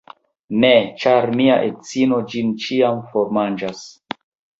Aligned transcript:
Ne, 0.61 0.69
ĉar 1.03 1.27
mia 1.41 1.57
edzino 1.67 2.17
ĝin 2.31 2.55
ĉiam 2.65 3.03
formanĝas. 3.13 3.83